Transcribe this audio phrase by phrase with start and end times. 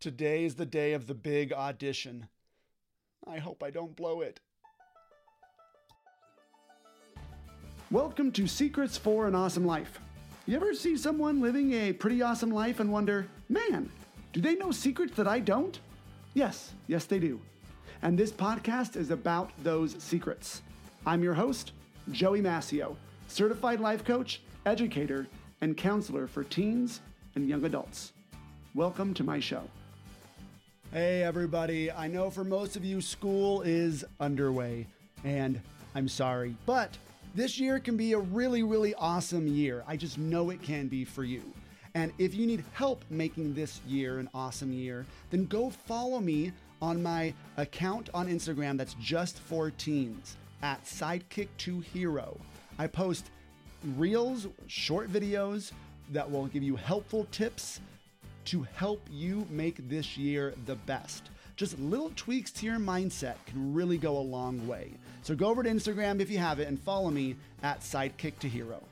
[0.00, 2.26] Today is the day of the big audition.
[3.26, 4.40] I hope I don't blow it.
[7.90, 10.00] Welcome to Secrets for an Awesome Life.
[10.46, 13.90] You ever see someone living a pretty awesome life and wonder, man,
[14.32, 15.78] do they know secrets that I don't?
[16.32, 17.38] Yes, yes, they do.
[18.00, 20.62] And this podcast is about those secrets.
[21.04, 21.72] I'm your host,
[22.10, 22.96] Joey Mascio,
[23.28, 25.26] certified life coach, educator,
[25.60, 27.02] and counselor for teens
[27.34, 28.14] and young adults.
[28.74, 29.64] Welcome to my show.
[30.92, 31.88] Hey, everybody.
[31.92, 34.88] I know for most of you, school is underway,
[35.22, 35.60] and
[35.94, 36.98] I'm sorry, but
[37.32, 39.84] this year can be a really, really awesome year.
[39.86, 41.44] I just know it can be for you.
[41.94, 46.50] And if you need help making this year an awesome year, then go follow me
[46.82, 52.36] on my account on Instagram that's just for teens at Sidekick2Hero.
[52.80, 53.30] I post
[53.96, 55.70] reels, short videos
[56.10, 57.78] that will give you helpful tips
[58.50, 61.30] to help you make this year the best.
[61.54, 64.90] Just little tweaks to your mindset can really go a long way.
[65.22, 68.48] So go over to Instagram if you have it and follow me at Sidekick to
[68.48, 68.82] Hero.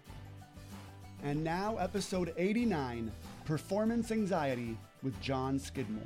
[1.25, 3.11] And now, episode 89
[3.47, 6.05] Performance Anxiety with Jon Skidmore.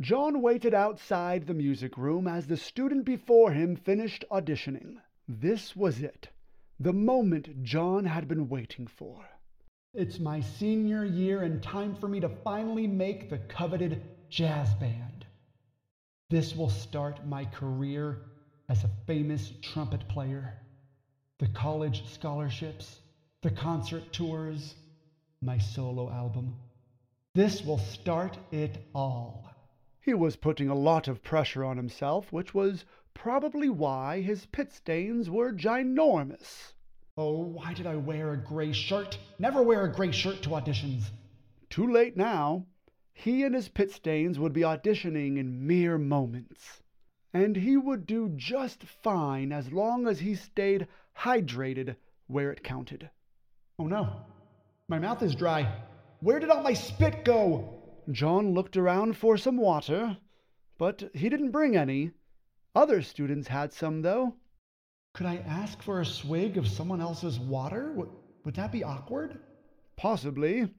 [0.00, 4.96] John waited outside the music room as the student before him finished auditioning.
[5.28, 6.30] This was it,
[6.80, 9.24] the moment John had been waiting for.
[9.98, 15.26] It's my senior year and time for me to finally make the coveted jazz band.
[16.30, 18.20] This will start my career
[18.68, 20.54] as a famous trumpet player.
[21.40, 23.00] The college scholarships,
[23.42, 24.76] the concert tours,
[25.42, 26.54] my solo album.
[27.34, 29.50] This will start it all.
[30.00, 34.72] He was putting a lot of pressure on himself, which was probably why his pit
[34.72, 36.74] stains were ginormous.
[37.20, 39.18] Oh, why did I wear a gray shirt?
[39.40, 41.10] Never wear a gray shirt to auditions.
[41.68, 42.66] Too late now.
[43.12, 46.80] He and his pit stains would be auditioning in mere moments.
[47.34, 50.86] And he would do just fine as long as he stayed
[51.18, 51.96] hydrated
[52.28, 53.10] where it counted.
[53.80, 54.08] Oh no,
[54.86, 55.82] my mouth is dry.
[56.20, 57.82] Where did all my spit go?
[58.12, 60.16] John looked around for some water,
[60.78, 62.12] but he didn't bring any.
[62.76, 64.34] Other students had some, though.
[65.18, 67.90] Could I ask for a swig of someone else's water?
[67.90, 68.08] Would,
[68.44, 69.40] would that be awkward?
[69.96, 70.72] Possibly.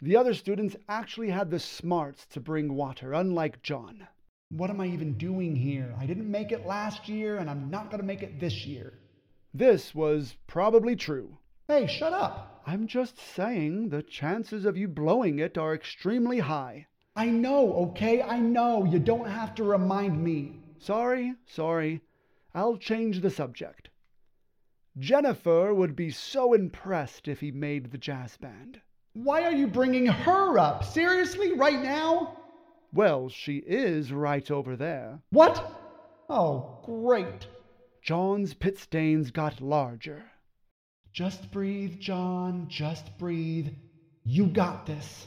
[0.00, 4.06] The other students actually had the smarts to bring water, unlike John.
[4.50, 5.92] What am I even doing here?
[5.98, 8.92] I didn't make it last year, and I'm not going to make it this year.
[9.52, 11.38] This was probably true.
[11.66, 12.62] Hey, shut up.
[12.64, 16.86] I'm just saying the chances of you blowing it are extremely high.
[17.16, 18.22] I know, okay?
[18.22, 18.84] I know.
[18.84, 20.60] You don't have to remind me.
[20.78, 22.02] Sorry, sorry.
[22.54, 23.88] I'll change the subject.
[24.98, 28.80] Jennifer would be so impressed if he made the jazz band.
[29.12, 30.84] Why are you bringing her up?
[30.84, 32.36] Seriously, right now?
[32.92, 35.20] Well, she is right over there.
[35.30, 35.64] What?
[36.28, 37.46] Oh, great.
[38.02, 40.24] John's pit stains got larger.
[41.12, 43.68] Just breathe, John, just breathe.
[44.24, 45.26] You got this.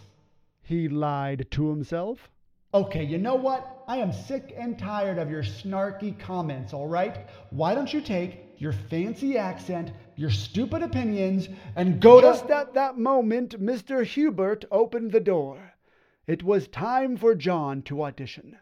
[0.61, 2.29] He lied to himself.
[2.73, 3.72] Okay, you know what?
[3.87, 7.27] I am sick and tired of your snarky comments, all right?
[7.49, 12.55] Why don't you take your fancy accent, your stupid opinions, and go Just to.
[12.55, 14.05] at that moment, Mr.
[14.05, 15.73] Hubert opened the door.
[16.27, 18.57] It was time for John to audition.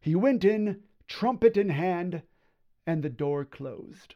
[0.00, 2.22] He went in, trumpet in hand,
[2.86, 4.14] and the door closed.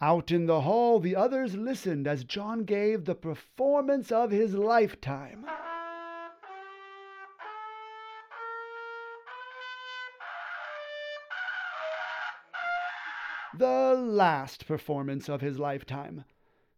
[0.00, 5.46] Out in the hall, the others listened as John gave the performance of his lifetime.
[14.06, 16.24] Last performance of his lifetime.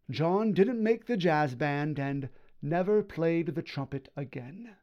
[0.09, 2.29] John didn't make the jazz band and
[2.61, 4.75] never played the trumpet again.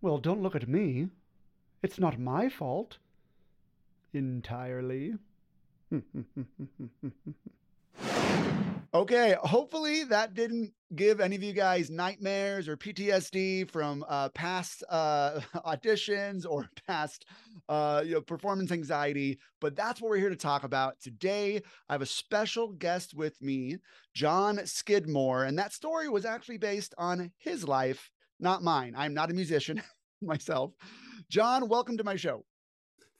[0.00, 1.08] Well, don't look at me.
[1.82, 2.98] It's not my fault.
[4.12, 5.14] Entirely.
[8.94, 14.84] Okay, hopefully that didn't give any of you guys nightmares or PTSD from uh, past
[14.90, 17.24] uh, auditions or past
[17.70, 19.38] uh, you know, performance anxiety.
[19.62, 21.62] But that's what we're here to talk about today.
[21.88, 23.78] I have a special guest with me,
[24.12, 28.92] Jon Skidmore, and that story was actually based on his life, not mine.
[28.94, 29.82] I'm not a musician
[30.20, 30.74] myself.
[31.30, 32.44] Jon, welcome to my show.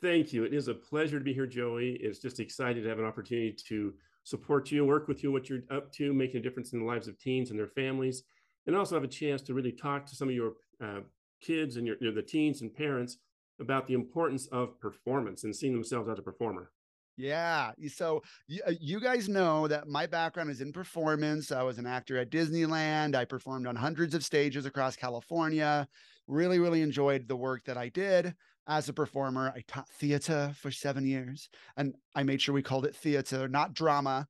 [0.02, 0.44] Thank you.
[0.44, 1.93] It is a pleasure to be here, Joey.
[1.99, 5.62] It's just excited to have an opportunity to support you, work with you, what you're
[5.70, 8.22] up to, making a difference in the lives of teens and their families,
[8.66, 10.52] and also have a chance to really talk to some of your
[10.82, 11.00] uh,
[11.40, 13.19] kids and your, your, the teens and parents
[13.60, 16.70] about the importance of performance and seeing themselves as a performer.
[17.16, 17.72] Yeah.
[17.88, 21.52] So you, uh, you guys know that my background is in performance.
[21.52, 23.14] I was an actor at Disneyland.
[23.14, 25.86] I performed on hundreds of stages across California.
[26.26, 28.34] Really, really enjoyed the work that I did
[28.67, 29.53] as a performer.
[29.55, 33.75] I taught theater for seven years and I made sure we called it theater, not
[33.75, 34.29] drama.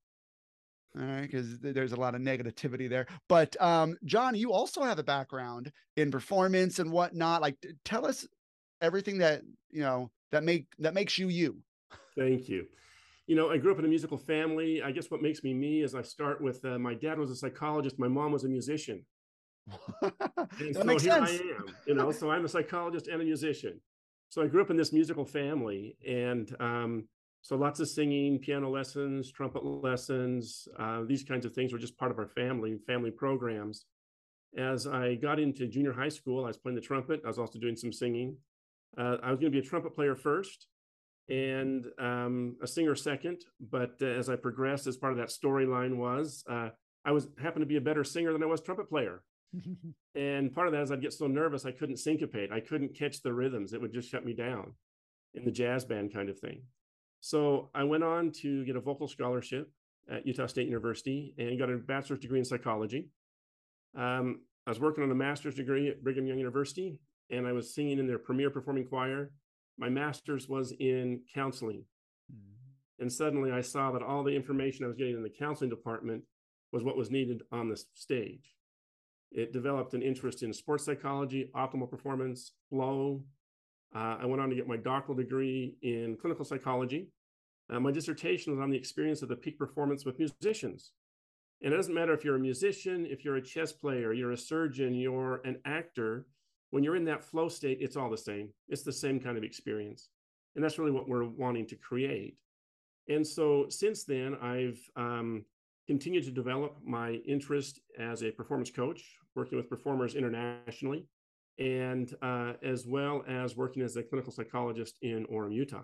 [0.95, 3.07] All right, because there's a lot of negativity there.
[3.27, 7.41] But um, Jon, you also have a background in performance and whatnot.
[7.41, 8.27] Like, tell us
[8.83, 9.41] everything that
[9.71, 11.63] you know that make that makes you you.
[12.15, 12.67] Thank you.
[13.27, 14.83] You know, I grew up in a musical family.
[14.83, 17.37] I guess what makes me me is I start with uh, my dad was a
[17.37, 19.07] psychologist, my mom was a musician.
[20.03, 21.31] and so here sense.
[21.31, 23.81] I am, you know, so I'm a psychologist and a musician.
[24.33, 27.05] So I grew up in this musical family, and um,
[27.43, 31.99] so lots of singing, piano lessons, trumpet lessons, uh, these kinds of things were just
[31.99, 33.85] part of our family, family programs.
[34.57, 37.21] As I got into junior high school, I was playing the trumpet.
[37.23, 38.39] I was also doing some singing.
[38.97, 40.67] Uh, I was going to be a trumpet player first
[41.29, 43.43] and um, a singer second.
[43.61, 46.71] But uh, as I progressed, as part of that storyline was, uh,
[47.05, 49.25] I was happened to be a better singer than I was trumpet player.
[50.15, 52.53] And part of that is I'd get so nervous I couldn't syncopate.
[52.53, 53.73] I couldn't catch the rhythms.
[53.73, 54.73] It would just shut me down
[55.35, 56.63] in the jazz band kind of thing.
[57.21, 59.71] So I went on to get a vocal scholarship
[60.11, 63.09] at Utah State University and got a bachelor's degree in psychology.
[63.97, 66.99] Um, I was working on a master's degree at Brigham Young University,
[67.31, 69.31] and I was singing in their premier performing choir.
[69.79, 71.85] My master's was in counseling.
[72.33, 73.03] Mm-hmm.
[73.03, 76.23] And suddenly I saw that all the information I was getting in the counseling department
[76.73, 78.55] was what was needed on the stage.
[79.35, 83.25] It developed an interest in sports psychology, optimal performance, flow,
[83.95, 87.09] uh, I went on to get my doctoral degree in clinical psychology.
[87.71, 90.93] Uh, my dissertation was on the experience of the peak performance with musicians.
[91.63, 94.37] And it doesn't matter if you're a musician, if you're a chess player, you're a
[94.37, 96.27] surgeon, you're an actor,
[96.71, 98.49] when you're in that flow state, it's all the same.
[98.69, 100.09] It's the same kind of experience.
[100.55, 102.37] And that's really what we're wanting to create.
[103.09, 105.45] And so since then, I've um,
[105.87, 109.03] continued to develop my interest as a performance coach,
[109.35, 111.07] working with performers internationally
[111.59, 115.83] and uh, as well as working as a clinical psychologist in Orem, Utah.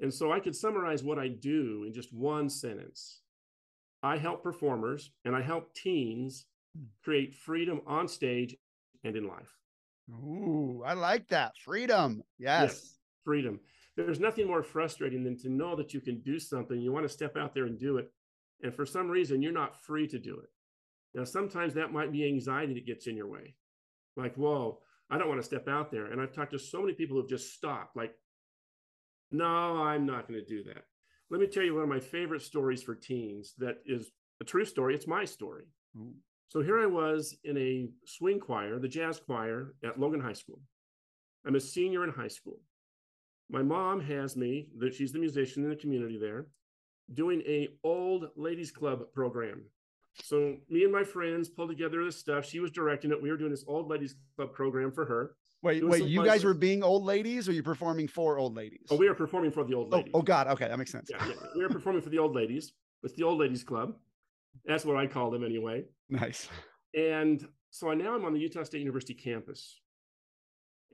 [0.00, 3.20] And so I could summarize what I do in just one sentence.
[4.02, 6.46] I help performers and I help teens
[7.04, 8.56] create freedom on stage
[9.04, 9.56] and in life.
[10.10, 11.52] Ooh, I like that.
[11.64, 12.22] Freedom.
[12.38, 12.62] Yes.
[12.62, 12.98] yes.
[13.24, 13.60] Freedom.
[13.96, 16.80] There's nothing more frustrating than to know that you can do something.
[16.80, 18.10] You want to step out there and do it.
[18.62, 20.48] And for some reason, you're not free to do it.
[21.14, 23.54] Now, sometimes that might be anxiety that gets in your way
[24.16, 24.78] like, whoa,
[25.10, 26.06] I don't want to step out there.
[26.06, 28.14] And I've talked to so many people who've just stopped, like,
[29.30, 30.84] no, I'm not going to do that.
[31.30, 34.10] Let me tell you one of my favorite stories for teens that is
[34.40, 34.94] a true story.
[34.94, 35.64] It's my story.
[35.96, 36.12] Mm.
[36.48, 40.60] So here I was in a swing choir, the jazz choir at Logan High School.
[41.46, 42.60] I'm a senior in high school.
[43.50, 46.46] My mom has me, that she's the musician in the community there,
[47.12, 49.62] doing a old ladies club program
[50.20, 52.44] so me and my friends pulled together this stuff.
[52.44, 53.22] She was directing it.
[53.22, 55.36] We were doing this old ladies club program for her.
[55.62, 58.86] Wait, wait, you guys were being old ladies or you performing for old ladies?
[58.90, 60.10] Oh, we were performing for the old oh, ladies.
[60.12, 60.48] Oh, oh God.
[60.48, 60.66] Okay.
[60.66, 61.08] That makes sense.
[61.08, 61.34] Yeah, yeah.
[61.54, 62.72] We were performing for the old ladies.
[63.04, 63.94] It's the old ladies club.
[64.64, 65.84] That's what I call them anyway.
[66.10, 66.48] Nice.
[66.94, 69.80] And so I now I'm on the Utah State University campus.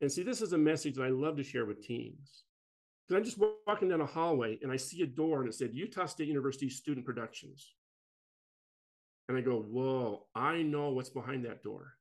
[0.01, 2.45] And see, this is a message that I love to share with teens.
[3.09, 5.71] Because I'm just walking down a hallway and I see a door and it said
[5.73, 7.75] Utah State University Student Productions.
[9.29, 11.95] And I go, whoa, I know what's behind that door.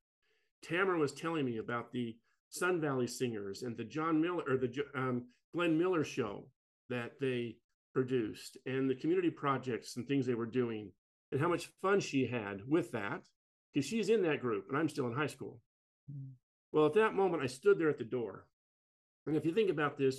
[0.64, 2.16] Tamara was telling me about the
[2.50, 6.46] Sun Valley Singers and the John Miller or the um, Glenn Miller show
[6.90, 7.58] that they
[7.94, 10.92] produced and the community projects and things they were doing
[11.32, 13.22] and how much fun she had with that
[13.74, 15.60] because she's in that group and I'm still in high school.
[16.12, 16.32] Mm-hmm.
[16.72, 18.46] Well, at that moment, I stood there at the door.
[19.26, 20.18] And if you think about this,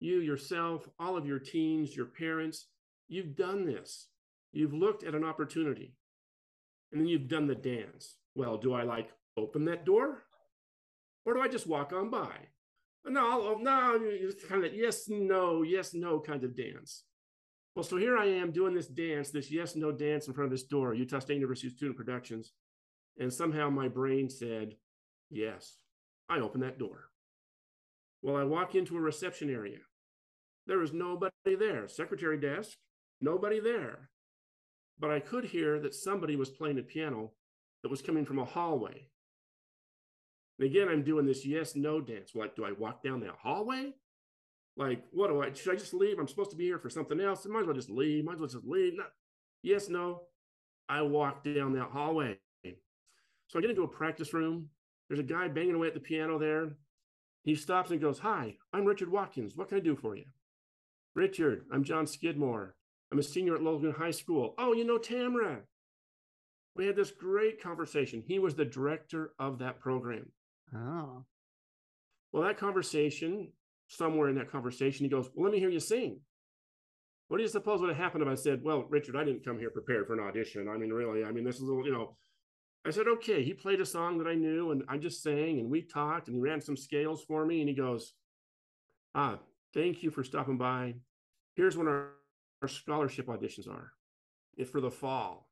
[0.00, 2.66] you yourself, all of your teens, your parents,
[3.08, 4.08] you've done this.
[4.52, 5.94] You've looked at an opportunity
[6.90, 8.16] and then you've done the dance.
[8.34, 10.24] Well, do I like open that door
[11.24, 12.32] or do I just walk on by?
[13.04, 17.04] No, oh, no, it's kind of yes, no, yes, no kind of dance.
[17.74, 20.50] Well, so here I am doing this dance, this yes, no dance in front of
[20.50, 22.52] this door, Utah State University Student Productions.
[23.18, 24.74] And somehow my brain said,
[25.30, 25.76] yes,
[26.28, 27.04] I open that door.
[28.22, 29.78] Well, I walk into a reception area.
[30.70, 31.86] There is nobody there.
[31.86, 32.78] Secretary desk,
[33.20, 34.08] nobody there
[35.00, 37.32] but I could hear that somebody was playing a piano
[37.82, 39.08] that was coming from a hallway.
[40.58, 42.32] And again, I'm doing this yes no dance.
[42.34, 43.94] Like, do I walk down that hallway?
[44.76, 46.18] Like, what do I should I just leave?
[46.18, 47.46] I'm supposed to be here for something else.
[47.46, 48.24] I might as well just leave.
[48.24, 48.96] Might as well just leave.
[48.96, 49.10] Not,
[49.62, 50.22] yes, no.
[50.88, 52.38] I walk down that hallway.
[53.48, 54.68] So I get into a practice room.
[55.08, 56.76] There's a guy banging away at the piano there.
[57.42, 59.56] He stops and goes, Hi, I'm Richard Watkins.
[59.56, 60.24] What can I do for you?
[61.14, 62.74] Richard, I'm Jon Skidmore.
[63.12, 64.54] I'm a senior at Logan High School.
[64.58, 65.62] Oh, you know Tamara.
[66.76, 68.22] We had this great conversation.
[68.24, 70.30] He was the director of that program.
[70.74, 71.24] Oh.
[72.32, 73.48] Well, that conversation,
[73.88, 76.20] somewhere in that conversation, he goes, Well, let me hear you sing.
[77.26, 79.58] What do you suppose would have happened if I said, Well, Richard, I didn't come
[79.58, 80.68] here prepared for an audition.
[80.68, 82.16] I mean, really, I mean, this is a little, you know.
[82.86, 83.42] I said, Okay.
[83.42, 86.36] He played a song that I knew and I just sang and we talked and
[86.36, 87.60] he ran some scales for me.
[87.60, 88.12] And he goes,
[89.12, 89.40] Ah,
[89.74, 90.94] thank you for stopping by.
[91.54, 92.10] Here's when our,
[92.62, 93.92] our scholarship auditions are.
[94.56, 95.48] It's for the fall.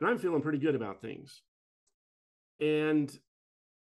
[0.00, 1.42] And I'm feeling pretty good about things.
[2.60, 3.16] And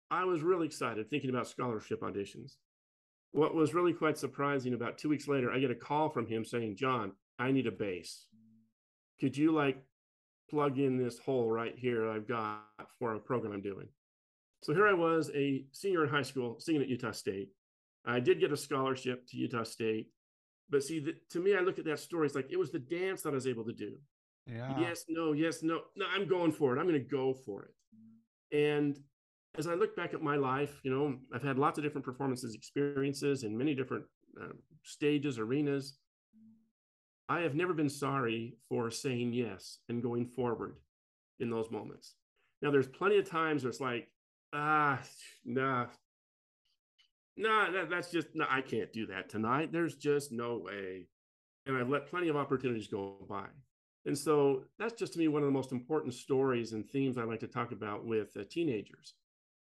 [0.10, 2.56] I was really excited thinking about scholarship auditions.
[3.32, 6.44] What was really quite surprising about two weeks later, I get a call from him
[6.44, 8.28] saying, Jon, I need a bass.
[9.20, 9.82] Could you like
[10.50, 12.62] plug in this hole right here I've got
[13.00, 13.88] for a program I'm doing?
[14.64, 17.50] So here I was, a senior in high school, singing at Utah State.
[18.06, 20.08] I did get a scholarship to Utah State.
[20.70, 22.80] But see, the, to me, I look at that story, it's like it was the
[22.80, 23.98] dance that I was able to do.
[24.48, 24.80] Yeah.
[24.80, 25.82] Yes, no, yes, no.
[25.96, 26.80] No, I'm going for it.
[26.80, 28.58] I'm going to go for it.
[28.58, 28.98] And
[29.58, 32.56] as I look back at my life, you know, I've had lots of different performances,
[32.56, 34.06] experiences in many different
[34.42, 34.54] uh,
[34.84, 35.98] stages, arenas.
[37.30, 40.78] I have never been sorry for saying yes and going forward
[41.40, 42.16] in those moments.
[42.62, 44.08] Now, there's plenty of times where it's like,
[44.54, 45.00] ah,
[45.46, 45.88] nah,
[47.38, 49.72] nah, that, that's just, no, I can't do that tonight.
[49.72, 51.08] There's just no way.
[51.66, 53.46] And I've let plenty of opportunities go by.
[54.06, 57.24] And so that's just to me one of the most important stories and themes I
[57.24, 59.14] like to talk about with uh, teenagers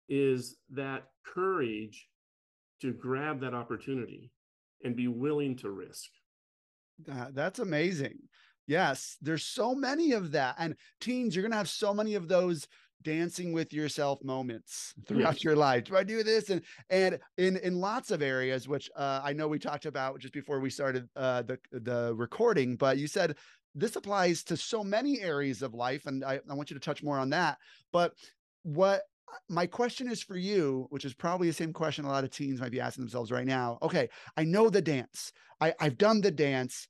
[0.09, 2.09] is that courage
[2.81, 4.31] to grab that opportunity
[4.83, 6.11] and be willing to risk.
[7.07, 8.19] that's amazing.
[8.67, 10.57] Yes, there's so many of that.
[10.59, 12.67] And teens, you're going to have so many of those
[13.05, 15.45] dancing with yourself moments throughout yes.
[15.45, 15.85] your life.
[15.85, 16.51] Do I do this?
[16.51, 20.35] And and in in lots of areas, which uh, I know we talked about just
[20.35, 23.37] before we started uh, the the recording, but you said
[23.75, 27.03] this applies to so many areas of life, and I, I want you to touch
[27.03, 27.59] more on that.
[27.93, 28.13] But
[28.63, 29.03] what
[29.49, 32.61] my question is for you, which is probably the same question a lot of teens
[32.61, 33.79] might be asking themselves right now.
[33.83, 35.33] Okay, I know the dance.
[35.61, 36.89] I, I've done the dance.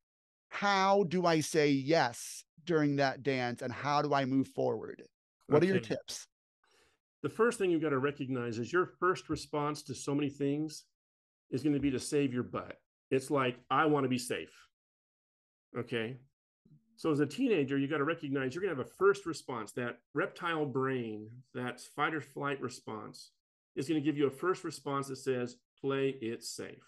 [0.49, 5.03] How do I say yes during that dance, and how do I move forward?
[5.47, 5.71] What okay.
[5.71, 6.27] are your tips?
[7.23, 10.85] The first thing you've got to recognize is your first response to so many things
[11.51, 12.79] is going to be to save your butt.
[13.11, 14.55] It's like, I want to be safe.
[15.79, 16.17] Okay.
[16.97, 19.73] So as a teenager, you got to recognize you're going to have a first response.
[19.73, 23.31] That reptile brain, that fight or flight response,
[23.75, 26.85] is going to give you a first response that says, play it safe.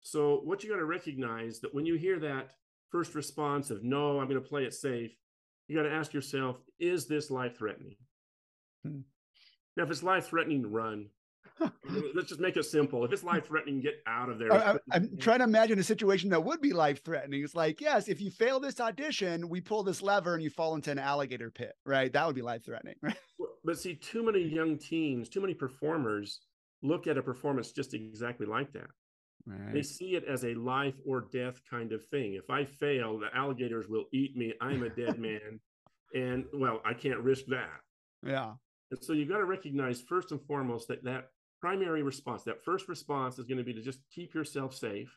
[0.00, 2.52] So what you got to recognize that when you hear that
[2.90, 5.16] first response of no, I'm going to play it safe,
[5.68, 7.96] you got to ask yourself, is this life threatening?
[8.84, 9.00] Hmm.
[9.76, 11.10] Now, if it's life threatening, run.
[12.14, 13.04] Let's just make it simple.
[13.04, 14.52] If it's life threatening, get out of there.
[14.52, 17.42] I, am trying to imagine a situation that would be life threatening.
[17.42, 20.74] It's like, yes, if you fail this audition, we pull this lever and you fall
[20.74, 22.12] into an alligator pit, right?
[22.12, 22.94] That would be life threatening.
[23.02, 23.16] Right?
[23.64, 26.40] But see, too many young teens, too many performers
[26.82, 28.86] look at a performance just exactly like that.
[29.48, 29.72] Right.
[29.72, 32.34] They see it as a life or death kind of thing.
[32.34, 34.52] If I fail, the alligators will eat me.
[34.60, 35.60] I'm a dead man.
[36.14, 37.80] And well, I can't risk that.
[38.22, 38.52] Yeah.
[38.90, 42.88] And so you've got to recognize first and foremost that that primary response, that first
[42.88, 45.14] response is going to be to just keep yourself safe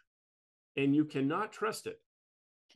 [0.78, 2.00] and you cannot trust it.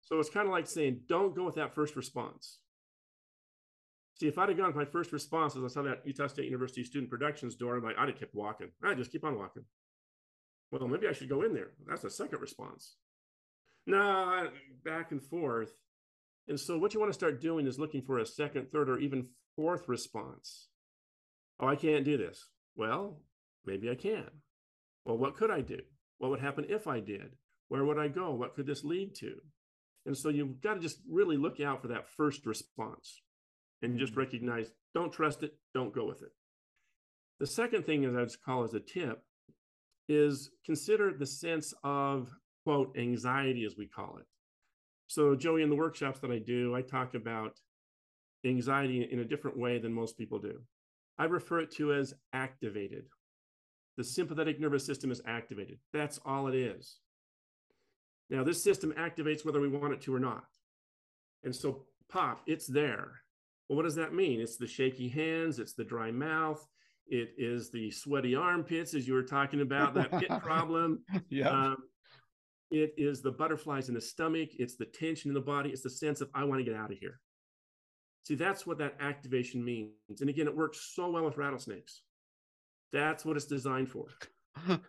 [0.00, 2.58] so it's kind of like saying, don't go with that first response.
[4.14, 6.44] See, if I'd have gone with my first response as I saw that Utah State
[6.44, 8.68] University student productions door, I'm like, I'd have kept walking.
[8.82, 9.64] I just keep on walking.
[10.70, 11.70] Well, maybe I should go in there.
[11.86, 12.96] That's the second response.
[13.86, 14.48] No,
[14.84, 15.72] back and forth.
[16.48, 18.98] And so what you want to start doing is looking for a second, third, or
[18.98, 20.68] even fourth response.
[21.58, 22.48] Oh, I can't do this.
[22.76, 23.20] Well,
[23.66, 24.26] maybe I can.
[25.04, 25.80] Well, what could I do?
[26.18, 27.36] What would happen if I did?
[27.68, 28.34] Where would I go?
[28.34, 29.34] What could this lead to?
[30.06, 33.22] And so you've got to just really look out for that first response
[33.82, 34.20] and just mm-hmm.
[34.20, 36.32] recognize don't trust it, don't go with it.
[37.38, 39.22] The second thing, as I would call as a tip,
[40.10, 42.28] is consider the sense of,
[42.64, 44.26] quote, anxiety, as we call it.
[45.06, 47.52] So, Joey, in the workshops that I do, I talk about
[48.44, 50.60] anxiety in a different way than most people do.
[51.18, 53.04] I refer it to as activated.
[53.96, 55.78] The sympathetic nervous system is activated.
[55.92, 56.98] That's all it is.
[58.30, 60.44] Now, this system activates whether we want it to or not.
[61.44, 63.12] And so, pop, it's there.
[63.68, 64.40] Well, what does that mean?
[64.40, 66.66] It's the shaky hands, it's the dry mouth,
[67.10, 71.04] it is the sweaty armpits, as you were talking about, that pit problem.
[71.28, 71.48] yeah.
[71.48, 71.76] Um,
[72.70, 74.50] it is the butterflies in the stomach.
[74.58, 75.70] It's the tension in the body.
[75.70, 77.18] It's the sense of, I want to get out of here.
[78.26, 80.20] See, that's what that activation means.
[80.20, 82.02] And again, it works so well with rattlesnakes.
[82.92, 84.06] That's what it's designed for.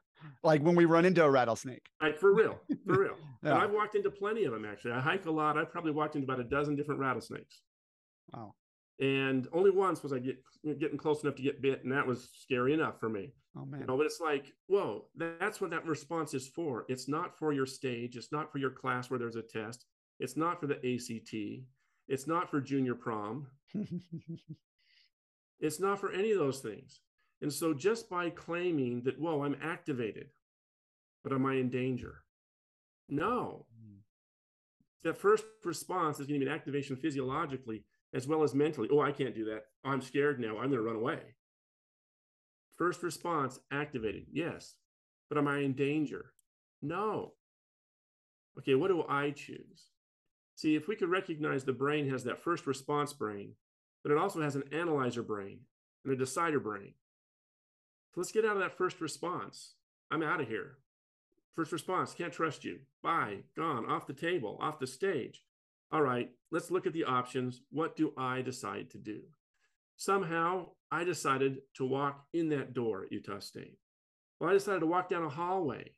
[0.43, 1.87] like when we run into a rattlesnake.
[2.01, 3.15] Like for real, for real.
[3.43, 3.57] yeah.
[3.57, 4.91] I've walked into plenty of them actually.
[4.91, 5.57] I hike a lot.
[5.57, 7.61] I've probably walked into about a dozen different rattlesnakes.
[8.31, 8.53] Wow.
[9.01, 10.37] And only once was I get,
[10.79, 13.33] getting close enough to get bit, and that was scary enough for me.
[13.57, 13.81] Oh man!
[13.81, 16.85] You know, but it's like, whoa, that's what that response is for.
[16.87, 18.15] It's not for your stage.
[18.15, 19.85] It's not for your class where there's a test.
[20.19, 21.65] It's not for the ACT.
[22.07, 23.47] It's not for junior prom.
[25.59, 27.01] it's not for any of those things.
[27.41, 30.27] And so, just by claiming that, whoa, I'm activated,
[31.23, 32.19] but am I in danger?
[33.09, 33.65] No.
[33.83, 33.97] Mm.
[35.03, 38.89] That first response is going to be an activation physiologically as well as mentally.
[38.91, 39.65] Oh, I can't do that.
[39.83, 40.57] I'm scared now.
[40.57, 41.19] I'm going to run away.
[42.77, 44.25] First response activated.
[44.31, 44.75] Yes.
[45.29, 46.33] But am I in danger?
[46.81, 47.33] No.
[48.57, 49.91] Okay, what do I choose?
[50.55, 53.53] See, if we could recognize the brain has that first response brain,
[54.03, 55.59] but it also has an analyzer brain
[56.03, 56.93] and a decider brain.
[58.13, 59.75] So let's get out of that first response.
[60.11, 60.77] I'm out of here.
[61.55, 62.79] First response, can't trust you.
[63.01, 65.43] Bye, gone, off the table, off the stage.
[65.91, 67.61] All right, let's look at the options.
[67.71, 69.21] What do I decide to do?
[69.97, 73.77] Somehow I decided to walk in that door at Utah State.
[74.39, 75.91] Well, I decided to walk down a hallway.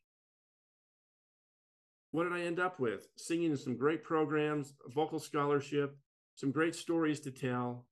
[2.12, 3.08] What did I end up with?
[3.18, 5.96] Singing some great programs, vocal scholarship,
[6.36, 7.86] some great stories to tell,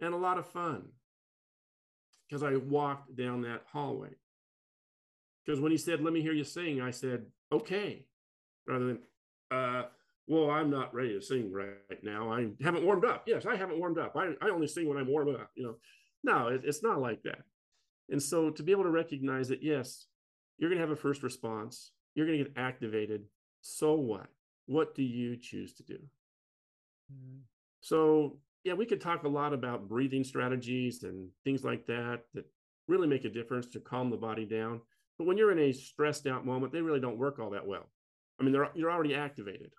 [0.00, 0.88] and a lot of fun
[2.28, 4.10] because I walked down that hallway.
[5.44, 8.06] Because when he said, Let me hear you sing, I said, Okay,
[8.66, 8.98] rather than,
[9.50, 9.84] uh,
[10.26, 12.32] well, I'm not ready to sing right now.
[12.32, 13.24] I haven't warmed up.
[13.26, 14.16] Yes, I haven't warmed up.
[14.16, 15.50] I, I only sing when I'm warm up.
[15.54, 15.74] You know,
[16.24, 17.42] no, it, it's not like that.
[18.10, 20.06] And so to be able to recognize that, yes,
[20.58, 23.22] you're going to have a first response, you're going to get activated.
[23.60, 24.26] So what?
[24.66, 25.98] What do you choose to do?
[27.12, 27.38] Mm-hmm.
[27.80, 32.46] So, yeah, we could talk a lot about breathing strategies and things like that that
[32.88, 34.80] really make a difference to calm the body down.
[35.18, 37.88] But when you're in a stressed out moment, they really don't work all that well.
[38.40, 39.70] I mean, they're, you're already activated.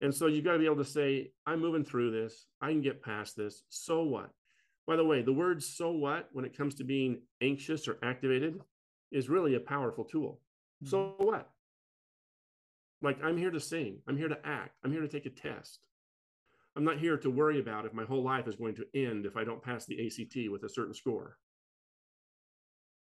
[0.00, 2.46] And so you've got to be able to say, I'm moving through this.
[2.60, 3.62] I can get past this.
[3.70, 4.30] So what?
[4.86, 8.60] By the way, the word so what, when it comes to being anxious or activated,
[9.10, 10.40] is really a powerful tool.
[10.84, 10.90] Mm-hmm.
[10.90, 11.48] So what?
[13.02, 13.98] Like, I'm here to sing.
[14.08, 14.76] I'm here to act.
[14.84, 15.86] I'm here to take a test.
[16.76, 19.36] I'm not here to worry about if my whole life is going to end if
[19.36, 21.38] I don't pass the ACT with a certain score.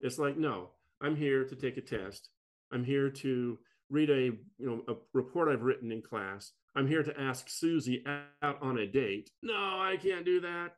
[0.01, 2.29] It's like, no, I'm here to take a test.
[2.71, 3.57] I'm here to
[3.89, 6.51] read a you know a report I've written in class.
[6.75, 8.03] I'm here to ask Susie
[8.41, 9.29] out on a date.
[9.41, 10.71] No, I can't do that.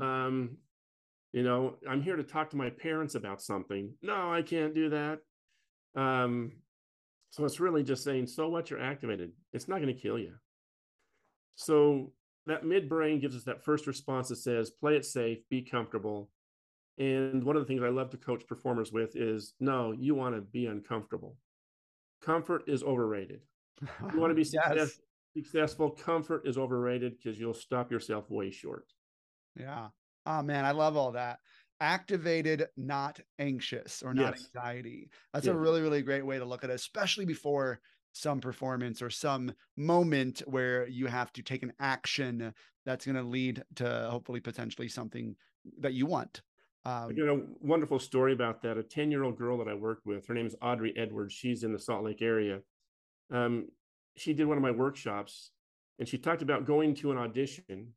[0.04, 0.58] um,
[1.32, 3.92] you know, I'm here to talk to my parents about something.
[4.02, 5.20] No, I can't do that.
[5.94, 6.52] Um,
[7.30, 8.70] so it's really just saying, so what?
[8.70, 9.32] You're activated.
[9.52, 10.34] It's not going to kill you.
[11.56, 12.12] So
[12.46, 16.30] that midbrain gives us that first response that says, play it safe, be comfortable.
[16.98, 20.34] And one of the things I love to coach performers with is, no, you want
[20.34, 21.36] to be uncomfortable.
[22.22, 23.40] Comfort is overrated.
[24.12, 24.98] You want to be yes
[25.36, 25.90] successful.
[25.90, 28.86] Comfort is overrated because you'll stop yourself way short.
[29.58, 29.88] Yeah.
[30.26, 31.38] Oh man, I love all that.
[31.80, 34.48] Activated, not anxious or not yes.
[34.54, 35.10] anxiety.
[35.32, 37.80] That's a really, really great way to look at it, especially before
[38.12, 42.52] some performance or some moment where you have to take an action
[42.84, 45.36] that's going to lead to hopefully potentially something
[45.78, 46.42] that you want.
[46.88, 48.78] Um, you know, wonderful story about that.
[48.78, 51.34] A 10 year old girl that I worked with, her name is Audrey Edwards.
[51.34, 52.60] She's in the Salt Lake area.
[53.30, 53.68] Um,
[54.16, 55.50] she did one of my workshops
[55.98, 57.88] and she talked about going to an audition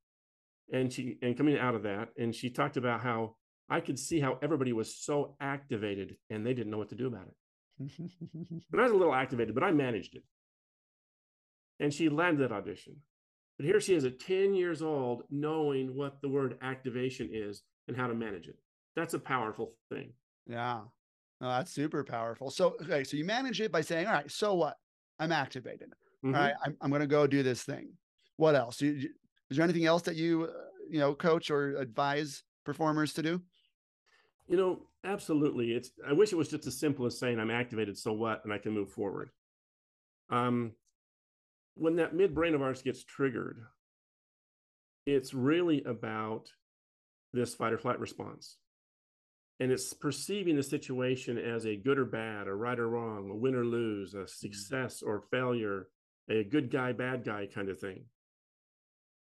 [0.73, 3.36] and she and coming out of that and she talked about how
[3.69, 7.08] I could see how everybody was so activated and they didn't know what to do
[7.08, 8.12] about it.
[8.69, 10.23] but I was a little activated, but I managed it.
[11.80, 12.97] And she landed that audition.
[13.58, 17.95] But here she is at 10 years old, knowing what the word activation is and
[17.95, 18.58] how to manage it.
[18.95, 20.13] That's a powerful thing.
[20.47, 20.82] Yeah.
[21.39, 22.51] No, that's super powerful.
[22.51, 24.77] So, okay, so you manage it by saying, all right, so what?
[25.19, 25.89] I'm activated.
[26.23, 26.36] Mm-hmm.
[26.36, 27.93] All right, I'm, I'm going to go do this thing.
[28.38, 28.82] What else?
[28.82, 29.10] You,
[29.49, 30.51] is there anything else that you, uh,
[30.89, 33.41] you know, coach or advise performers to do?
[34.47, 35.71] You know, absolutely.
[35.71, 35.91] It's.
[36.08, 37.97] I wish it was just as simple as saying I'm activated.
[37.97, 38.41] So what?
[38.43, 39.30] And I can move forward.
[40.30, 40.73] Um,
[41.75, 43.62] when that midbrain of ours gets triggered,
[45.06, 46.49] it's really about
[47.34, 48.58] this fight or flight response.
[49.62, 53.36] And it's perceiving the situation as a good or bad, a right or wrong, a
[53.36, 54.26] win or lose, a mm-hmm.
[54.28, 55.88] success or failure,
[56.30, 58.06] a good guy, bad guy kind of thing.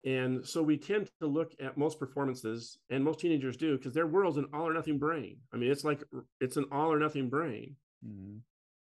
[0.05, 4.07] And so we tend to look at most performances, and most teenagers do, because their
[4.07, 5.39] world's an all or nothing brain.
[5.53, 6.01] I mean, it's like
[6.39, 7.75] it's an all or nothing brain.
[8.07, 8.37] Mm-hmm.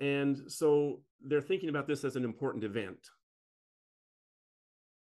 [0.07, 3.09] And so they're thinking about this as an important event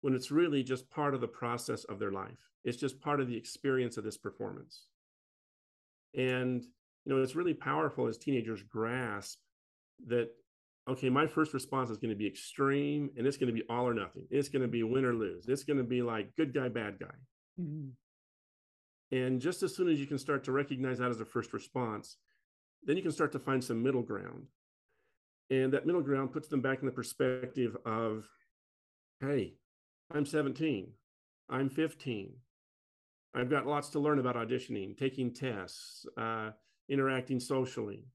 [0.01, 2.39] when it's really just part of the process of their life.
[2.63, 4.87] It's just part of the experience of this performance.
[6.15, 6.63] And
[7.05, 9.37] you know, it's really powerful as teenagers grasp
[10.07, 10.29] that,
[10.89, 13.87] okay, my first response is going to be extreme and it's going to be all
[13.87, 14.23] or nothing.
[14.29, 15.45] It's going to be win or lose.
[15.47, 17.15] It's going to be like good guy, bad guy.
[17.59, 17.89] Mm-hmm.
[19.15, 22.17] And just as soon as you can start to recognize that as a first response,
[22.83, 24.47] then you can start to find some middle ground.
[25.49, 28.25] And that middle ground puts them back in the perspective of,
[29.21, 29.53] hey,
[30.11, 30.87] I'm 17,
[31.49, 32.33] I'm 15,
[33.35, 36.51] I've got lots to learn about auditioning, taking tests, uh,
[36.87, 38.05] interacting socially.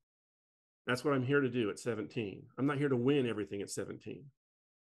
[0.86, 2.42] That's what I'm here to do at 17.
[2.56, 4.24] I'm not here to win everything at 17.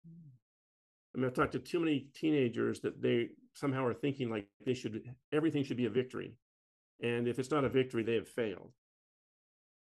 [0.06, 4.76] I mean, I've talked to too many teenagers that they somehow are thinking like they
[4.76, 5.02] should,
[5.34, 6.36] everything should be a victory.
[7.02, 8.72] And if it's not a victory, they have failed.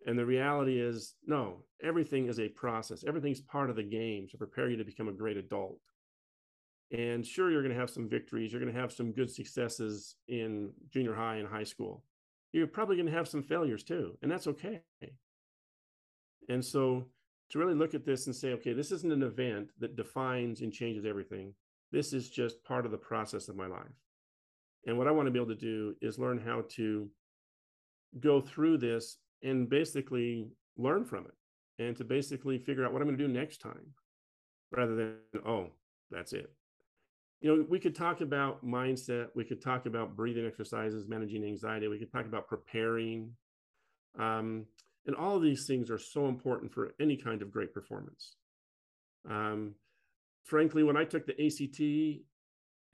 [0.06, 3.04] And the reality is, no, everything is a process.
[3.06, 5.80] Everything's part of the game to prepare you to become a great adult.
[6.92, 8.52] And sure, you're going to have some victories.
[8.52, 12.04] You're going to have some good successes in junior high and high school.
[12.52, 14.80] You're probably going to have some failures too, and that's okay.
[16.48, 17.06] And so
[17.50, 20.72] to really look at this and say, okay, this isn't an event that defines and
[20.72, 21.54] changes everything.
[21.90, 23.82] This is just part of the process of my life.
[24.86, 27.08] And what I want to be able to do is learn how to
[28.20, 33.08] go through this and basically learn from it and to basically figure out what I'm
[33.08, 33.94] going to do next time
[34.70, 35.16] rather than,
[35.46, 35.68] oh,
[36.10, 36.52] that's it.
[37.44, 41.88] You know, we could talk about mindset, we could talk about breathing exercises, managing anxiety,
[41.88, 43.32] we could talk about preparing.
[44.18, 44.64] Um,
[45.04, 48.36] and all of these things are so important for any kind of great performance.
[49.28, 49.74] Um,
[50.44, 51.80] frankly, when I took the ACT,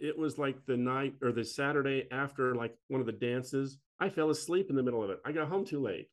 [0.00, 3.78] it was like the night or the Saturday after like one of the dances.
[4.00, 5.20] I fell asleep in the middle of it.
[5.24, 6.08] I got home too late.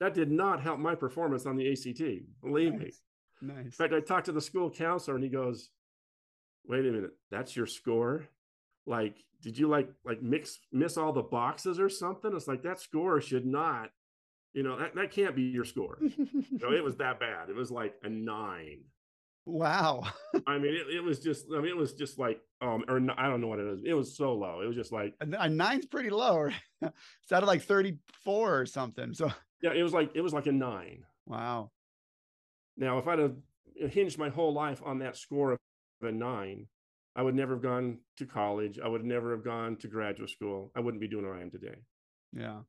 [0.00, 2.02] That did not help my performance on the ACT.
[2.42, 3.00] Believe nice.
[3.40, 3.54] me.
[3.54, 3.64] Nice.
[3.64, 5.70] In fact, I talked to the school counselor and he goes,
[6.70, 8.28] "Wait a minute, that's your score?
[8.86, 12.80] Like, did you like like mix miss all the boxes or something?" It's like that
[12.80, 13.90] score should not,
[14.52, 15.98] you know, that that can't be your score.
[16.00, 17.50] you know, it was that bad.
[17.50, 18.84] It was like a nine.
[19.46, 20.04] Wow.
[20.46, 23.28] I mean, it, it was just, I mean, it was just like, um, or I
[23.28, 23.80] don't know what it was.
[23.84, 24.60] It was so low.
[24.60, 26.50] It was just like a, a nine's pretty low.
[26.82, 29.14] it's out of like 34 or something.
[29.14, 29.30] So
[29.62, 31.04] yeah, it was like, it was like a nine.
[31.26, 31.70] Wow.
[32.76, 33.36] Now, if I'd have
[33.90, 35.58] hinged my whole life on that score of
[36.08, 36.66] a nine,
[37.16, 38.78] I would never have gone to college.
[38.82, 40.70] I would never have gone to graduate school.
[40.76, 41.76] I wouldn't be doing what I am today.
[42.32, 42.60] Yeah.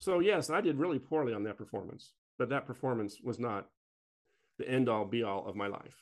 [0.00, 3.66] So yes, I did really poorly on that performance, but that performance was not
[4.58, 5.94] the end all be all of my life.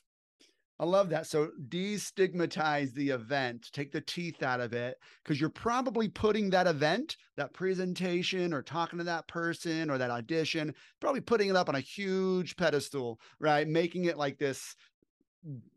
[0.78, 1.26] I love that.
[1.26, 6.66] So destigmatize the event, take the teeth out of it, because you're probably putting that
[6.66, 11.70] event, that presentation, or talking to that person or that audition, probably putting it up
[11.70, 13.66] on a huge pedestal, right?
[13.66, 14.76] Making it like this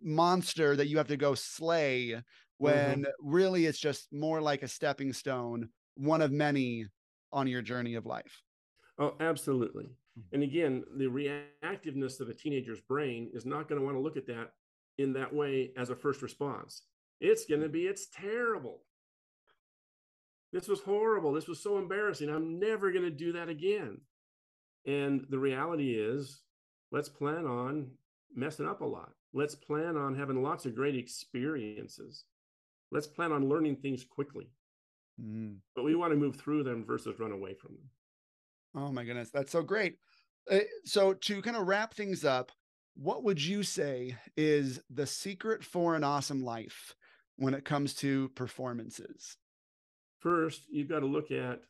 [0.01, 2.21] monster that you have to go slay
[2.57, 3.03] when mm-hmm.
[3.21, 6.85] really it's just more like a stepping stone, one of many
[7.31, 8.41] on your journey of life.
[8.97, 9.85] Oh, absolutely.
[9.85, 10.33] Mm-hmm.
[10.33, 14.17] And again, the reactiveness of a teenager's brain is not going to want to look
[14.17, 14.51] at that
[14.97, 16.83] in that way as a first response.
[17.21, 18.81] It's going to be, it's terrible.
[20.51, 21.31] This was horrible.
[21.31, 22.29] This was so embarrassing.
[22.29, 24.01] I'm never going to do that again.
[24.85, 26.41] And the reality is,
[26.91, 27.91] let's plan on
[28.35, 29.11] messing up a lot.
[29.33, 32.25] Let's plan on having lots of great experiences.
[32.91, 34.49] Let's plan on learning things quickly.
[35.21, 35.57] Mm.
[35.75, 37.89] But we want to move through them versus run away from them.
[38.75, 39.97] Oh my goodness, that's so great.
[40.49, 42.51] Uh, so to kind of wrap things up,
[42.95, 46.95] what would you say is the secret for an awesome life
[47.37, 49.37] when it comes to performances?
[50.19, 51.61] First, you've got to look at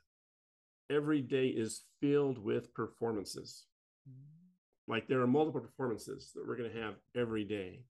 [0.89, 3.65] every day is filled with performances.
[4.89, 7.84] Like there are multiple performances that we're going to have every day.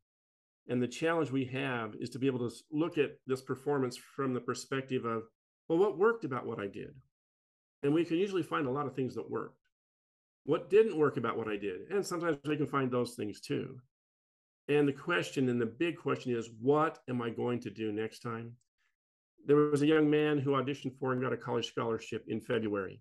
[0.67, 4.33] And the challenge we have is to be able to look at this performance from
[4.35, 5.23] the perspective of,
[5.67, 6.93] well, what worked about what I did?
[7.81, 9.55] And we can usually find a lot of things that worked
[10.49, 11.81] what didn't work about what I did.
[11.91, 13.79] And sometimes we can find those things too.
[14.67, 18.21] And the question and the big question is, what am I going to do next
[18.21, 18.53] time?
[19.45, 22.99] There was a young man who auditioned for and got a college scholarship in February.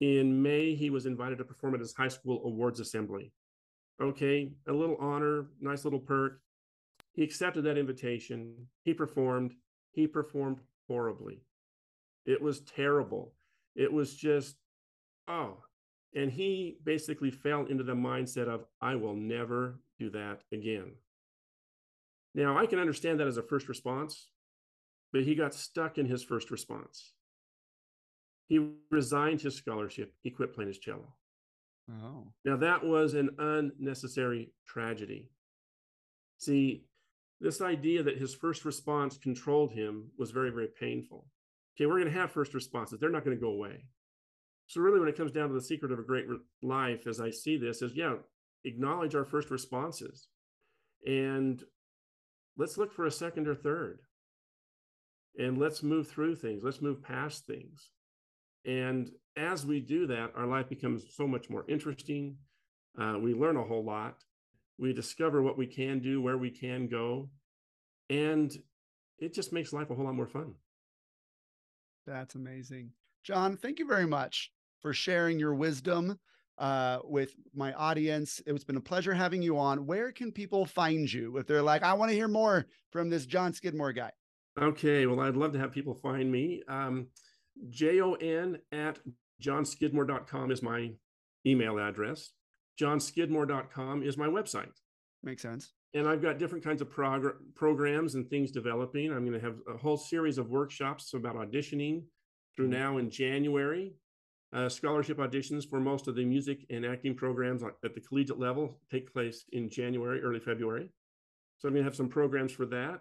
[0.00, 3.32] In May, he was invited to perform at his high school awards assembly.
[4.00, 6.40] Okay, a little honor, nice little perk.
[7.12, 8.68] He accepted that invitation.
[8.84, 9.54] He performed.
[9.92, 11.40] He performed horribly.
[12.26, 13.32] It was terrible.
[13.74, 14.56] It was just,
[15.28, 15.58] oh,
[16.14, 20.92] and he basically fell into the mindset of, I will never do that again.
[22.34, 24.28] Now, I can understand that as a first response,
[25.12, 27.14] but he got stuck in his first response.
[28.48, 31.14] He resigned his scholarship, he quit playing his cello.
[31.90, 32.32] Oh.
[32.44, 35.30] Now, that was an unnecessary tragedy.
[36.38, 36.84] See,
[37.40, 41.26] this idea that his first response controlled him was very, very painful.
[41.76, 43.84] Okay, we're going to have first responses, they're not going to go away.
[44.68, 46.26] So really, when it comes down to the secret of a great
[46.62, 48.14] life, as I see this, is yeah,
[48.64, 50.28] acknowledge our first responses,
[51.06, 51.62] and
[52.56, 54.00] let's look for a second or third,
[55.38, 56.64] and let's move through things.
[56.64, 57.90] Let's move past things,
[58.66, 62.36] and as we do that, our life becomes so much more interesting.
[62.98, 64.16] Uh, we learn a whole lot.
[64.78, 67.30] We discover what we can do, where we can go,
[68.10, 68.52] and
[69.18, 70.54] it just makes life a whole lot more fun.
[72.06, 72.90] That's amazing.
[73.24, 76.18] Jon, thank you very much for sharing your wisdom
[76.58, 78.40] uh, with my audience.
[78.46, 79.86] It's been a pleasure having you on.
[79.86, 83.26] Where can people find you if they're like, I want to hear more from this
[83.26, 84.10] Jon Skidmore guy?
[84.60, 86.62] Okay, well, I'd love to have people find me.
[86.68, 87.08] Um,
[87.70, 88.98] J-O-N at
[89.42, 90.92] jonskidmore.com is my
[91.46, 92.32] email address.
[92.80, 94.72] jonskidmore.com is my website.
[95.22, 95.72] Makes sense.
[95.94, 99.12] And I've got different kinds of prog- programs and things developing.
[99.12, 102.02] I'm going to have a whole series of workshops about auditioning
[102.54, 102.80] through mm-hmm.
[102.80, 103.94] now in January.
[104.52, 108.78] Uh, scholarship auditions for most of the music and acting programs at the collegiate level
[108.90, 110.88] take place in January, early February.
[111.58, 113.00] So I'm going to have some programs for that.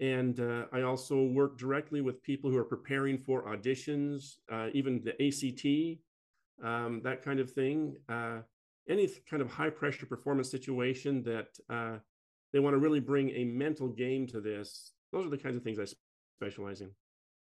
[0.00, 5.02] And uh, I also work directly with people who are preparing for auditions, uh, even
[5.02, 5.98] the ACT,
[6.64, 7.96] um, that kind of thing.
[8.08, 8.38] Uh,
[8.88, 11.98] any kind of high pressure performance situation that uh,
[12.52, 14.92] they want to really bring a mental game to this.
[15.12, 15.84] Those are the kinds of things I
[16.40, 16.90] specialize in.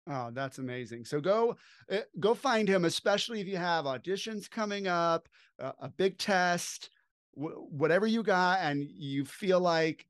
[0.09, 1.05] Oh, that's amazing.
[1.05, 1.57] So go
[1.91, 5.29] uh, go find him, especially if you have auditions coming up,
[5.59, 6.91] a big test,
[7.35, 10.07] whatever you got, and you feel like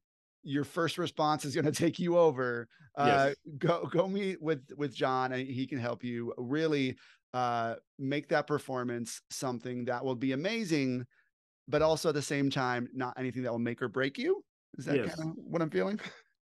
[0.46, 2.68] your first response is going to take you over.
[2.96, 3.36] Uh, yes.
[3.58, 6.96] Go go meet with with Jon, and he can help you really
[7.34, 11.04] uh, make that performance something that will be amazing,
[11.68, 14.42] but also at the same time not anything that will make or break you.
[14.78, 15.14] Is that yes.
[15.16, 16.00] kind of what I'm feeling?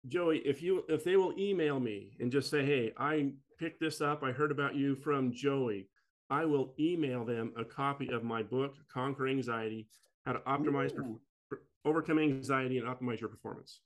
[0.08, 4.02] Joey, if you if they will email me and just say, "Hey, I picked this
[4.02, 4.24] up.
[4.24, 5.90] I heard about you from Joey,"
[6.30, 9.88] I will email them a copy of my book, Conquer Anxiety:
[10.26, 10.94] How to Optimize,
[11.86, 13.82] Overcome Anxiety, and Optimize Your Performance.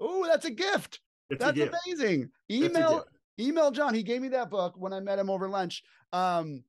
[0.00, 1.00] Oh, that's a gift.
[1.30, 1.74] It's that's a gift.
[1.86, 2.30] amazing.
[2.50, 3.04] Email
[3.40, 3.94] email Jon.
[3.94, 5.82] He gave me that book when I met him over lunch.
[6.12, 6.62] Um,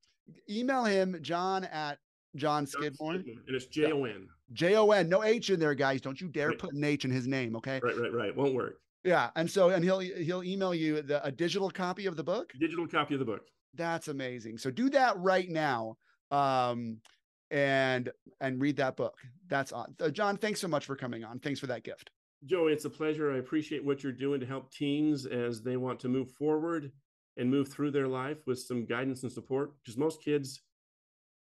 [0.49, 1.97] email him Jon at
[2.35, 3.13] Jon Skidmore.
[3.13, 4.27] And it's J O N.
[4.53, 5.09] J O N.
[5.09, 6.01] No H in there, guys.
[6.01, 6.59] Don't you dare right.
[6.59, 7.55] put an H in his name.
[7.55, 7.79] Okay.
[7.83, 8.35] Right, right, right.
[8.35, 8.79] Won't work.
[9.03, 12.51] Yeah, and so and he'll he'll email you the, a digital copy of the book.
[12.59, 13.41] Digital copy of the book.
[13.73, 14.57] That's amazing.
[14.57, 15.97] So do that right now,
[16.31, 16.97] um,
[17.51, 18.09] and
[18.41, 19.17] and read that book.
[19.47, 19.95] That's on.
[19.99, 21.39] Uh, Jon, thanks so much for coming on.
[21.39, 22.11] Thanks for that gift.
[22.45, 23.33] Joey, it's a pleasure.
[23.33, 26.91] I appreciate what you're doing to help teens as they want to move forward
[27.37, 29.71] and move through their life with some guidance and support.
[29.81, 30.61] Because most kids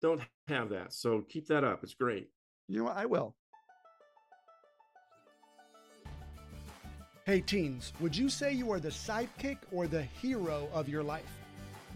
[0.03, 0.93] don't have that.
[0.93, 1.83] So keep that up.
[1.83, 2.29] It's great.
[2.69, 2.97] You know what?
[2.97, 3.35] I will.
[7.27, 11.25] Hey, teens, would you say you are the sidekick or the hero of your life?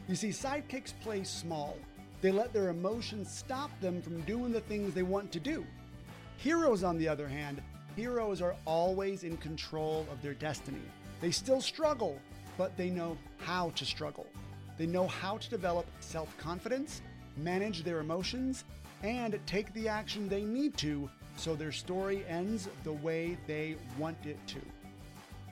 [0.08, 1.76] You see, sidekicks play small.
[2.20, 5.64] They let their emotions stop them from doing the things they want to do.
[6.37, 7.62] Heroes, on the other hand,
[7.96, 10.83] heroes are always in control of their destiny.
[11.20, 12.20] They still struggle,
[12.57, 14.26] but they know how to struggle.
[14.78, 17.02] They know how to develop self confidence,
[17.37, 18.64] manage their emotions,
[19.02, 24.18] and take the action they need to so their story ends the way they want
[24.26, 24.61] it to.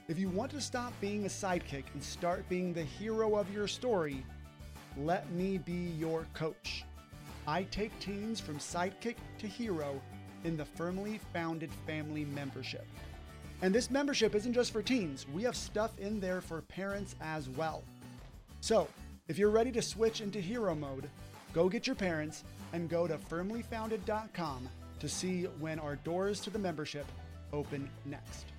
[0.08, 3.68] If you want to stop being a sidekick and start being the hero of your
[3.68, 4.24] story,
[4.96, 6.84] let me be your coach.
[7.46, 10.00] I take teens from sidekick to hero
[10.44, 12.86] in the firmly founded family membership.
[13.62, 17.48] And this membership isn't just for teens, we have stuff in there for parents as
[17.48, 17.82] well.
[18.60, 18.88] So,
[19.28, 21.08] if you're ready to switch into hero mode,
[21.52, 24.68] go get your parents and go to firmlyfounded.com
[25.00, 27.06] to see when our doors to the membership
[27.52, 28.55] open next.